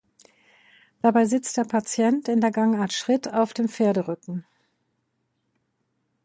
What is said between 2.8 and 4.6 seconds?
Schritt auf dem Pferderücken.